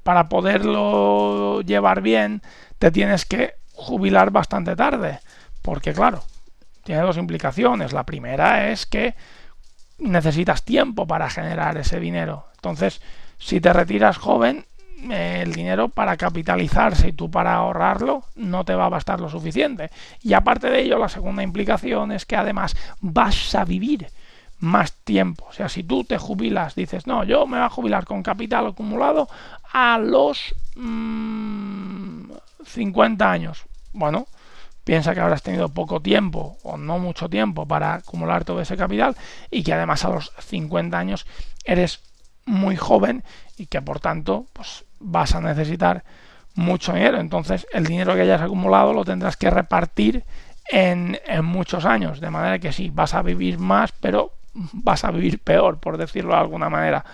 para 0.05 0.29
poderlo 0.29 1.63
llevar 1.63 2.03
bien, 2.03 2.43
te 2.79 2.93
tienes 2.93 3.25
que 3.25 3.55
jubilar 3.73 4.31
bastante 4.31 4.77
tarde. 4.77 5.19
Porque 5.63 5.93
claro, 5.93 6.23
tiene 6.85 7.01
dos 7.01 7.17
implicaciones. 7.17 7.93
La 7.93 8.05
primera 8.05 8.71
es 8.71 8.87
que 8.87 9.17
necesitas 9.99 10.63
tiempo 10.63 11.07
para 11.07 11.31
generar 11.31 11.77
ese 11.79 11.99
dinero. 11.99 12.47
Entonces, 12.57 13.01
si 13.39 13.61
te 13.61 13.73
retiras 13.73 14.19
joven, 14.19 14.67
el 15.11 15.53
dinero 15.53 15.89
para 15.89 16.17
capitalizarse 16.17 17.09
y 17.09 17.13
tú 17.13 17.31
para 17.31 17.55
ahorrarlo 17.55 18.25
no 18.37 18.65
te 18.65 18.75
va 18.75 18.87
a 18.87 18.91
bastar 18.91 19.21
lo 19.21 19.29
suficiente. 19.29 19.91
Y 20.23 20.33
aparte 20.33 20.71
de 20.71 20.83
ello, 20.83 20.99
la 20.99 21.09
segunda 21.09 21.43
implicación 21.43 22.13
es 22.13 22.27
que 22.27 22.37
además 22.37 22.77
vas 23.01 23.55
a 23.55 23.65
vivir 23.65 24.09
más 24.61 24.93
tiempo. 24.93 25.47
O 25.49 25.53
sea, 25.53 25.69
si 25.69 25.83
tú 25.83 26.05
te 26.05 26.19
jubilas, 26.19 26.75
dices, 26.75 27.07
no, 27.07 27.25
yo 27.25 27.47
me 27.47 27.59
voy 27.59 27.67
a 27.67 27.71
jubilar 27.71 28.05
con 28.05 28.23
capital 28.23 28.69
acumulado 28.69 29.29
a 29.73 29.99
los 29.99 30.55
50 30.75 33.25
mm, 33.25 33.29
años. 33.29 33.65
Bueno, 33.93 34.27
piensa 34.85 35.15
que 35.15 35.21
habrás 35.21 35.43
tenido 35.43 35.69
poco 35.69 36.01
tiempo 36.01 36.59
o 36.63 36.77
no 36.77 36.99
mucho 36.99 37.29
tiempo 37.29 37.67
para 37.67 37.95
acumular 37.95 38.45
todo 38.45 38.61
ese 38.61 38.77
capital 38.77 39.17
y 39.51 39.63
que 39.63 39.73
además 39.73 40.05
a 40.05 40.11
los 40.11 40.33
50 40.39 40.99
años 40.99 41.27
eres 41.65 42.01
muy 42.47 42.77
joven 42.77 43.25
y 43.57 43.67
que 43.67 43.83
por 43.83 44.01
tanto 44.01 44.47
pues 44.53 44.85
vas 45.01 45.35
a 45.35 45.41
necesitar 45.41 46.05
mucho 46.55 46.93
dinero. 46.93 47.19
Entonces 47.19 47.67
el 47.73 47.87
dinero 47.87 48.15
que 48.15 48.23
hayas 48.23 48.43
acumulado 48.43 48.93
lo 48.93 49.05
tendrás 49.05 49.37
que 49.37 49.51
repartir 49.51 50.25
en, 50.71 51.19
en 51.27 51.45
muchos 51.45 51.85
años. 51.85 52.21
De 52.21 52.31
manera 52.31 52.59
que 52.59 52.73
sí, 52.73 52.91
vas 52.93 53.15
a 53.15 53.23
vivir 53.23 53.59
más, 53.59 53.93
pero 53.93 54.33
vas 54.73 55.05
a 55.05 55.11
vivir 55.11 55.41
peor, 55.41 55.79
por 55.79 55.97
decirlo 55.97 56.35
de 56.35 56.41
alguna 56.41 56.69
manera. 56.69 57.05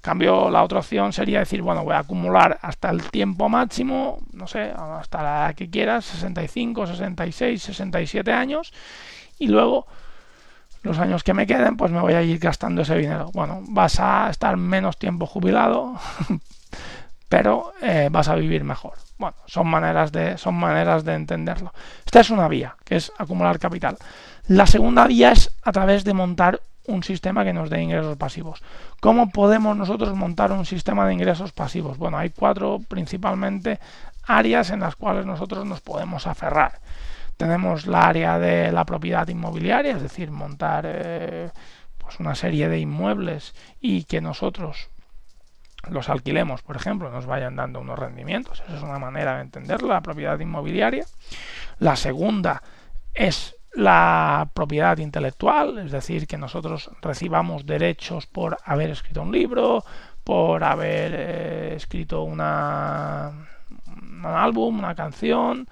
Cambio, 0.00 0.50
la 0.50 0.64
otra 0.64 0.80
opción 0.80 1.12
sería 1.12 1.38
decir, 1.38 1.62
bueno, 1.62 1.84
voy 1.84 1.94
a 1.94 2.00
acumular 2.00 2.58
hasta 2.60 2.90
el 2.90 3.02
tiempo 3.10 3.48
máximo, 3.48 4.18
no 4.32 4.48
sé, 4.48 4.72
hasta 4.76 5.22
la 5.22 5.54
que 5.54 5.70
quieras, 5.70 6.04
65, 6.06 6.88
66, 6.88 7.62
67 7.62 8.32
años, 8.32 8.72
y 9.38 9.46
luego 9.46 9.86
los 10.82 10.98
años 10.98 11.22
que 11.22 11.34
me 11.34 11.46
queden, 11.46 11.76
pues 11.76 11.90
me 11.92 12.00
voy 12.00 12.14
a 12.14 12.22
ir 12.22 12.38
gastando 12.38 12.82
ese 12.82 12.96
dinero. 12.96 13.30
Bueno, 13.32 13.60
vas 13.68 14.00
a 14.00 14.28
estar 14.30 14.56
menos 14.56 14.98
tiempo 14.98 15.26
jubilado, 15.26 15.94
pero 17.28 17.72
eh, 17.80 18.08
vas 18.10 18.28
a 18.28 18.34
vivir 18.34 18.64
mejor. 18.64 18.94
Bueno, 19.18 19.36
son 19.46 19.68
maneras 19.68 20.10
de, 20.10 20.36
son 20.38 20.54
maneras 20.54 21.04
de 21.04 21.14
entenderlo. 21.14 21.72
Esta 22.04 22.20
es 22.20 22.30
una 22.30 22.48
vía, 22.48 22.76
que 22.84 22.96
es 22.96 23.12
acumular 23.18 23.58
capital. 23.58 23.96
La 24.48 24.66
segunda 24.66 25.06
vía 25.06 25.32
es 25.32 25.50
a 25.62 25.70
través 25.70 26.04
de 26.04 26.14
montar 26.14 26.60
un 26.88 27.04
sistema 27.04 27.44
que 27.44 27.52
nos 27.52 27.70
dé 27.70 27.80
ingresos 27.80 28.16
pasivos. 28.16 28.62
¿Cómo 29.00 29.30
podemos 29.30 29.76
nosotros 29.76 30.14
montar 30.16 30.50
un 30.50 30.66
sistema 30.66 31.06
de 31.06 31.14
ingresos 31.14 31.52
pasivos? 31.52 31.96
Bueno, 31.96 32.18
hay 32.18 32.30
cuatro 32.30 32.80
principalmente 32.88 33.78
áreas 34.24 34.70
en 34.70 34.80
las 34.80 34.96
cuales 34.96 35.26
nosotros 35.26 35.64
nos 35.64 35.80
podemos 35.80 36.26
aferrar. 36.26 36.80
Tenemos 37.36 37.86
la 37.86 38.06
área 38.06 38.38
de 38.38 38.72
la 38.72 38.84
propiedad 38.84 39.26
inmobiliaria, 39.28 39.96
es 39.96 40.02
decir, 40.02 40.30
montar 40.30 40.84
eh, 40.86 41.50
pues 41.98 42.20
una 42.20 42.34
serie 42.34 42.68
de 42.68 42.78
inmuebles 42.78 43.54
y 43.80 44.04
que 44.04 44.20
nosotros 44.20 44.90
los 45.90 46.08
alquilemos, 46.08 46.62
por 46.62 46.76
ejemplo, 46.76 47.10
nos 47.10 47.26
vayan 47.26 47.56
dando 47.56 47.80
unos 47.80 47.98
rendimientos. 47.98 48.62
Esa 48.66 48.76
es 48.76 48.82
una 48.82 48.98
manera 48.98 49.36
de 49.36 49.42
entenderlo, 49.42 49.88
la 49.88 50.00
propiedad 50.00 50.38
inmobiliaria. 50.38 51.04
La 51.78 51.96
segunda 51.96 52.62
es 53.14 53.56
la 53.74 54.50
propiedad 54.54 54.98
intelectual, 54.98 55.78
es 55.78 55.90
decir, 55.90 56.26
que 56.26 56.38
nosotros 56.38 56.90
recibamos 57.00 57.66
derechos 57.66 58.26
por 58.26 58.58
haber 58.64 58.90
escrito 58.90 59.22
un 59.22 59.32
libro, 59.32 59.84
por 60.24 60.62
haber 60.62 61.12
eh, 61.14 61.74
escrito 61.74 62.22
una, 62.22 63.48
un 63.86 64.26
álbum, 64.26 64.78
una 64.78 64.94
canción, 64.94 65.66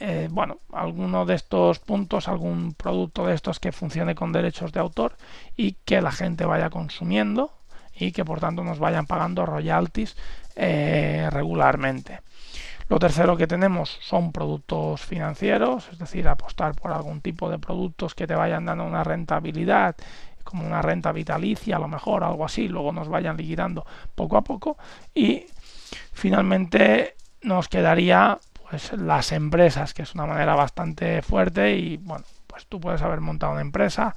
eh, 0.00 0.28
bueno, 0.30 0.60
alguno 0.72 1.26
de 1.26 1.34
estos 1.34 1.78
puntos, 1.78 2.26
algún 2.26 2.72
producto 2.72 3.26
de 3.26 3.34
estos 3.34 3.60
que 3.60 3.70
funcione 3.70 4.14
con 4.14 4.32
derechos 4.32 4.72
de 4.72 4.80
autor 4.80 5.16
y 5.56 5.72
que 5.84 6.00
la 6.00 6.10
gente 6.10 6.46
vaya 6.46 6.70
consumiendo 6.70 7.52
y 7.94 8.12
que 8.12 8.24
por 8.24 8.40
tanto 8.40 8.64
nos 8.64 8.78
vayan 8.78 9.06
pagando 9.06 9.44
royalties 9.44 10.16
eh, 10.56 11.28
regularmente. 11.30 12.20
Lo 12.88 12.98
tercero 12.98 13.36
que 13.36 13.46
tenemos 13.46 13.98
son 14.00 14.32
productos 14.32 15.02
financieros, 15.02 15.88
es 15.92 15.98
decir, 15.98 16.26
apostar 16.26 16.74
por 16.74 16.92
algún 16.92 17.20
tipo 17.20 17.50
de 17.50 17.58
productos 17.58 18.14
que 18.14 18.26
te 18.26 18.34
vayan 18.34 18.64
dando 18.64 18.84
una 18.84 19.04
rentabilidad, 19.04 19.96
como 20.42 20.66
una 20.66 20.80
renta 20.80 21.12
vitalicia, 21.12 21.76
a 21.76 21.78
lo 21.78 21.88
mejor 21.88 22.24
algo 22.24 22.46
así, 22.46 22.68
luego 22.68 22.90
nos 22.90 23.08
vayan 23.08 23.36
liquidando 23.36 23.84
poco 24.14 24.38
a 24.38 24.42
poco. 24.42 24.78
Y 25.14 25.44
finalmente 26.12 27.16
nos 27.42 27.68
quedaría 27.68 28.38
pues 28.70 28.92
las 28.92 29.32
empresas, 29.32 29.92
que 29.94 30.02
es 30.02 30.14
una 30.14 30.26
manera 30.26 30.54
bastante 30.54 31.22
fuerte 31.22 31.76
y 31.76 31.96
bueno, 31.96 32.24
pues 32.46 32.66
tú 32.66 32.78
puedes 32.78 33.02
haber 33.02 33.20
montado 33.20 33.52
una 33.52 33.62
empresa, 33.62 34.14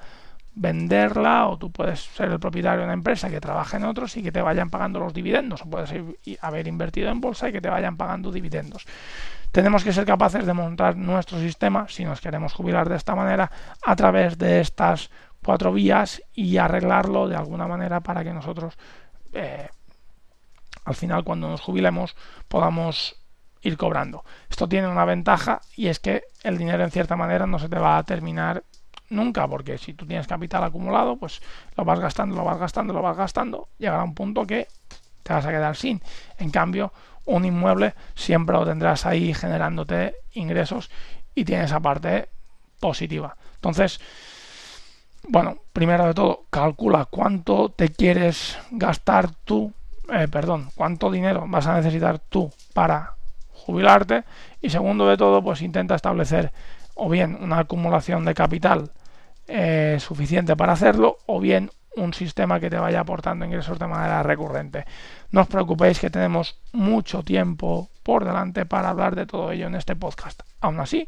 venderla 0.54 1.48
o 1.48 1.58
tú 1.58 1.72
puedes 1.72 2.02
ser 2.02 2.32
el 2.32 2.40
propietario 2.40 2.82
de 2.82 2.86
una 2.86 2.94
empresa 2.94 3.32
que 3.32 3.42
trabaja 3.42 3.78
en 3.78 3.86
otros 3.86 4.16
y 4.16 4.22
que 4.22 4.32
te 4.32 4.44
vayan 4.44 4.70
pagando 4.70 5.00
los 5.00 5.12
dividendos 5.12 5.64
o 5.64 5.70
puedes 5.72 5.92
haber 6.42 6.68
invertido 6.68 7.10
en 7.10 7.20
bolsa 7.20 7.50
y 7.50 7.52
que 7.52 7.62
te 7.62 7.70
vayan 7.70 7.98
pagando 7.98 8.32
dividendos. 8.32 8.86
Tenemos 9.52 9.84
que 9.84 9.92
ser 9.92 10.06
capaces 10.06 10.46
de 10.46 10.54
montar 10.54 10.98
nuestro 10.98 11.40
sistema 11.40 11.88
si 11.90 12.06
nos 12.06 12.22
queremos 12.22 12.54
jubilar 12.54 12.88
de 12.90 12.98
esta 12.98 13.16
manera 13.16 13.52
a 13.84 13.96
través 13.96 14.38
de 14.38 14.60
estas 14.60 15.10
cuatro 15.44 15.74
vías 15.74 16.22
y 16.36 16.58
arreglarlo 16.58 17.28
de 17.28 17.36
alguna 17.36 17.68
manera 17.68 18.02
para 18.02 18.24
que 18.24 18.34
nosotros 18.34 18.78
eh, 19.34 19.68
al 20.86 20.94
final 20.96 21.24
cuando 21.24 21.50
nos 21.50 21.62
jubilemos 21.62 22.16
podamos 22.48 23.23
ir 23.64 23.78
cobrando. 23.78 24.24
Esto 24.50 24.68
tiene 24.68 24.88
una 24.88 25.06
ventaja 25.06 25.62
y 25.76 25.88
es 25.88 26.00
que 26.00 26.24
el 26.44 26.58
dinero 26.58 26.84
en 26.84 26.92
cierta 26.92 27.16
manera 27.16 27.48
no 27.48 27.58
se 27.58 27.70
te 27.70 27.80
va 27.80 27.98
a 27.98 28.04
terminar 28.04 28.64
nunca, 29.10 29.48
porque 29.48 29.78
si 29.78 29.94
tú 29.94 30.06
tienes 30.06 30.28
capital 30.28 30.64
acumulado, 30.64 31.18
pues 31.18 31.42
lo 31.76 31.86
vas 31.86 32.00
gastando, 32.00 32.36
lo 32.36 32.44
vas 32.44 32.58
gastando, 32.58 32.94
lo 32.94 33.02
vas 33.02 33.18
gastando, 33.18 33.70
llegará 33.78 34.04
un 34.04 34.14
punto 34.14 34.46
que 34.46 34.68
te 35.24 35.34
vas 35.34 35.46
a 35.46 35.50
quedar 35.50 35.76
sin. 35.76 36.02
En 36.38 36.52
cambio, 36.52 36.92
un 37.26 37.46
inmueble 37.46 37.94
siempre 38.16 38.56
lo 38.56 38.66
tendrás 38.66 39.06
ahí 39.06 39.34
generándote 39.34 40.16
ingresos 40.34 40.92
y 41.34 41.46
tiene 41.46 41.64
esa 41.64 41.80
parte 41.80 42.30
positiva. 42.80 43.36
Entonces, 43.56 44.00
bueno, 45.30 45.58
primero 45.72 46.06
de 46.06 46.14
todo, 46.14 46.46
calcula 46.50 47.06
cuánto 47.06 47.70
te 47.70 47.90
quieres 47.90 48.58
gastar 48.72 49.32
tú, 49.46 49.72
eh, 50.12 50.28
perdón, 50.28 50.70
cuánto 50.76 51.10
dinero 51.10 51.46
vas 51.48 51.66
a 51.68 51.76
necesitar 51.76 52.20
tú 52.20 52.52
para 52.74 53.16
jubilarte 53.66 54.24
y 54.62 54.70
segundo 54.70 55.08
de 55.08 55.18
todo, 55.18 55.42
pues 55.42 55.62
intenta 55.62 55.96
establecer 55.96 56.52
o 56.96 57.10
bien 57.10 57.38
una 57.42 57.60
acumulación 57.60 58.26
de 58.26 58.34
capital 58.34 58.92
eh, 59.48 59.98
suficiente 60.00 60.56
para 60.56 60.74
hacerlo 60.74 61.18
o 61.26 61.40
bien 61.40 61.72
un 61.96 62.14
sistema 62.14 62.60
que 62.60 62.70
te 62.70 62.78
vaya 62.78 63.02
aportando 63.02 63.46
ingresos 63.46 63.80
de 63.80 63.88
manera 63.88 64.24
recurrente. 64.24 64.86
No 65.32 65.42
os 65.42 65.48
preocupéis 65.48 66.00
que 66.00 66.10
tenemos 66.10 66.60
mucho 66.72 67.24
tiempo 67.24 67.90
por 68.04 68.26
delante 68.26 68.66
para 68.66 68.90
hablar 68.90 69.16
de 69.16 69.26
todo 69.26 69.52
ello 69.52 69.68
en 69.68 69.76
este 69.76 69.96
podcast. 69.96 70.42
Aún 70.60 70.80
así, 70.80 71.08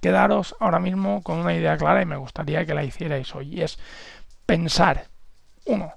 quedaros 0.00 0.56
ahora 0.58 0.78
mismo 0.78 1.22
con 1.22 1.38
una 1.38 1.54
idea 1.54 1.76
clara 1.76 2.02
y 2.02 2.06
me 2.06 2.16
gustaría 2.16 2.64
que 2.64 2.74
la 2.74 2.84
hicierais 2.84 3.34
hoy. 3.34 3.54
Y 3.54 3.62
es 3.62 3.78
pensar, 4.46 5.04
uno, 5.66 5.92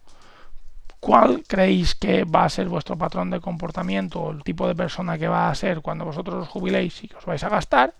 ¿cuál 1.01 1.43
creéis 1.47 1.95
que 1.95 2.23
va 2.23 2.45
a 2.45 2.49
ser 2.49 2.69
vuestro 2.69 2.97
patrón 2.97 3.31
de 3.31 3.41
comportamiento 3.41 4.21
o 4.21 4.31
el 4.31 4.43
tipo 4.43 4.67
de 4.67 4.75
persona 4.75 5.17
que 5.17 5.27
va 5.27 5.49
a 5.49 5.55
ser 5.55 5.81
cuando 5.81 6.05
vosotros 6.05 6.43
os 6.43 6.47
jubiléis 6.47 7.03
y 7.03 7.09
que 7.09 7.17
os 7.17 7.25
vais 7.25 7.43
a 7.43 7.49
gastar? 7.49 7.95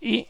Y 0.00 0.28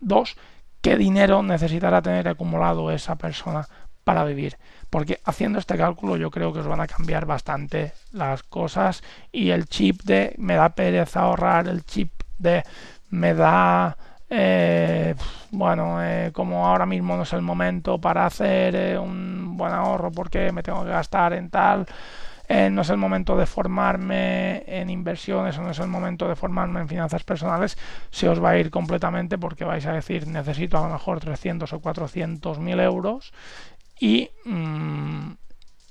dos, 0.00 0.36
¿qué 0.80 0.96
dinero 0.96 1.42
necesitará 1.42 2.00
tener 2.00 2.28
acumulado 2.28 2.90
esa 2.90 3.16
persona 3.16 3.66
para 4.04 4.24
vivir? 4.24 4.56
Porque 4.88 5.20
haciendo 5.24 5.58
este 5.58 5.76
cálculo 5.76 6.16
yo 6.16 6.30
creo 6.30 6.52
que 6.52 6.60
os 6.60 6.66
van 6.66 6.80
a 6.80 6.86
cambiar 6.86 7.26
bastante 7.26 7.92
las 8.12 8.44
cosas 8.44 9.02
y 9.32 9.50
el 9.50 9.66
chip 9.66 10.02
de 10.04 10.34
me 10.38 10.54
da 10.54 10.70
pereza 10.70 11.22
ahorrar, 11.22 11.66
el 11.66 11.84
chip 11.84 12.12
de 12.38 12.62
me 13.10 13.34
da 13.34 13.96
eh, 14.30 15.14
bueno, 15.50 16.02
eh, 16.02 16.30
como 16.32 16.66
ahora 16.66 16.86
mismo 16.86 17.16
no 17.16 17.22
es 17.22 17.32
el 17.32 17.42
momento 17.42 18.00
para 18.00 18.26
hacer 18.26 18.74
eh, 18.74 18.98
un 18.98 19.43
buen 19.56 19.72
ahorro 19.72 20.10
porque 20.12 20.52
me 20.52 20.62
tengo 20.62 20.84
que 20.84 20.90
gastar 20.90 21.32
en 21.32 21.50
tal, 21.50 21.86
no 22.48 22.82
es 22.82 22.90
el 22.90 22.96
momento 22.98 23.36
de 23.36 23.46
formarme 23.46 24.64
en 24.66 24.90
inversiones 24.90 25.56
o 25.58 25.62
no 25.62 25.70
es 25.70 25.78
el 25.78 25.88
momento 25.88 26.28
de 26.28 26.36
formarme 26.36 26.80
en 26.80 26.88
finanzas 26.88 27.24
personales, 27.24 27.78
se 28.10 28.28
os 28.28 28.42
va 28.42 28.50
a 28.50 28.58
ir 28.58 28.70
completamente 28.70 29.38
porque 29.38 29.64
vais 29.64 29.86
a 29.86 29.92
decir 29.92 30.26
necesito 30.26 30.78
a 30.78 30.86
lo 30.86 30.92
mejor 30.92 31.20
300 31.20 31.72
o 31.72 31.80
400 31.80 32.58
mil 32.58 32.80
euros 32.80 33.32
y 33.98 34.30
mm, 34.44 35.30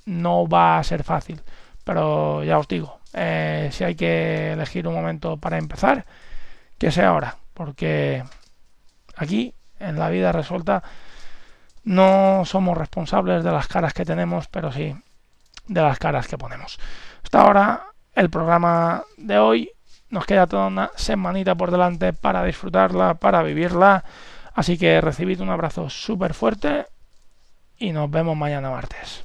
no 0.06 0.48
va 0.48 0.78
a 0.78 0.84
ser 0.84 1.04
fácil. 1.04 1.42
Pero 1.84 2.44
ya 2.44 2.60
os 2.60 2.68
digo, 2.68 3.00
si 3.14 3.84
hay 3.84 3.96
que 3.96 4.54
elegir 4.54 4.88
un 4.88 4.94
momento 4.94 5.38
para 5.38 5.58
empezar, 5.58 6.06
que 6.78 6.92
sea 6.92 7.10
ahora 7.10 7.38
porque 7.54 8.24
aquí 9.16 9.54
en 9.80 10.00
la 10.00 10.10
vida 10.10 10.32
resuelta 10.32 10.84
no 11.84 12.44
somos 12.46 12.78
responsables 12.78 13.44
de 13.44 13.52
las 13.52 13.68
caras 13.68 13.94
que 13.94 14.06
tenemos, 14.06 14.48
pero 14.48 14.72
sí 14.72 14.96
de 15.68 15.82
las 15.82 16.00
caras 16.00 16.28
que 16.28 16.38
ponemos. 16.38 16.80
Hasta 17.24 17.42
ahora 17.42 17.84
el 18.16 18.30
programa 18.30 19.04
de 19.18 19.38
hoy 19.40 19.72
nos 20.10 20.26
queda 20.26 20.48
toda 20.48 20.68
una 20.68 20.92
semanita 20.96 21.56
por 21.56 21.72
delante 21.72 22.14
para 22.14 22.44
disfrutarla, 22.44 23.16
para 23.16 23.44
vivirla. 23.44 24.04
Así 24.54 24.78
que 24.78 25.02
recibid 25.02 25.42
un 25.42 25.50
abrazo 25.50 25.90
súper 25.90 26.34
fuerte 26.34 26.86
y 27.78 27.92
nos 27.92 28.10
vemos 28.12 28.38
mañana 28.38 28.70
martes. 28.70 29.24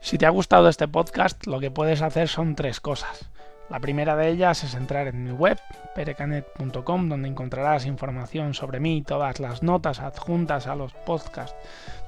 Si 0.00 0.18
te 0.18 0.26
ha 0.26 0.30
gustado 0.30 0.68
este 0.68 0.86
podcast, 0.86 1.46
lo 1.46 1.58
que 1.58 1.72
puedes 1.72 2.00
hacer 2.00 2.28
son 2.28 2.54
tres 2.54 2.80
cosas. 2.80 3.28
La 3.68 3.80
primera 3.80 4.14
de 4.14 4.28
ellas 4.28 4.62
es 4.62 4.74
entrar 4.74 5.08
en 5.08 5.24
mi 5.24 5.32
web, 5.32 5.58
perecanet.com, 5.94 7.08
donde 7.08 7.28
encontrarás 7.28 7.84
información 7.84 8.54
sobre 8.54 8.78
mí, 8.78 9.02
todas 9.02 9.40
las 9.40 9.62
notas 9.62 10.00
adjuntas 10.00 10.68
a 10.68 10.76
los 10.76 10.92
podcasts, 10.92 11.56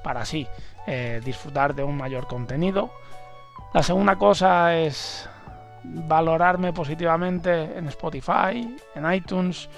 para 0.01 0.21
así 0.21 0.47
eh, 0.87 1.21
disfrutar 1.23 1.75
de 1.75 1.83
un 1.83 1.97
mayor 1.97 2.27
contenido. 2.27 2.91
La 3.73 3.83
segunda 3.83 4.15
cosa 4.15 4.77
es 4.77 5.29
valorarme 5.83 6.73
positivamente 6.73 7.77
en 7.77 7.87
Spotify, 7.87 8.75
en 8.95 9.13
iTunes 9.13 9.69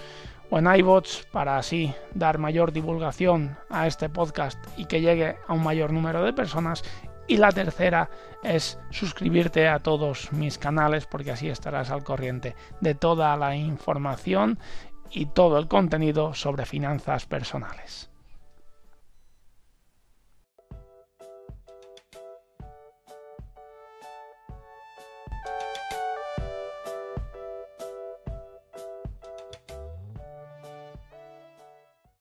o 0.50 0.60
en 0.60 0.68
iBots 0.76 1.28
para 1.32 1.58
así 1.58 1.94
dar 2.14 2.38
mayor 2.38 2.72
divulgación 2.72 3.58
a 3.70 3.88
este 3.88 4.10
podcast 4.10 4.60
y 4.78 4.86
que 4.86 5.02
llegue 5.02 5.38
a 5.48 5.54
un 5.54 5.64
mayor 5.64 5.94
número 5.94 6.24
de 6.24 6.34
personas. 6.34 6.84
Y 7.32 7.38
la 7.38 7.54
tercera 7.54 8.10
es 8.44 8.78
suscribirte 8.90 9.70
a 9.70 9.80
todos 9.80 10.34
mis 10.34 10.58
canales 10.58 11.06
porque 11.06 11.32
así 11.32 11.48
estarás 11.48 11.90
al 11.90 12.04
corriente 12.04 12.58
de 12.82 12.94
toda 12.94 13.38
la 13.38 13.56
información 13.56 14.60
y 15.10 15.28
todo 15.28 15.58
el 15.58 15.70
contenido 15.70 16.34
sobre 16.34 16.66
finanzas 16.66 17.28
personales. 17.28 18.11